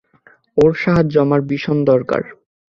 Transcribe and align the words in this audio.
ওর 0.57 0.71
সাহায্য 0.75 1.13
আমার 1.21 1.41
ভীষণ 1.41 1.77
দরকার। 1.85 2.21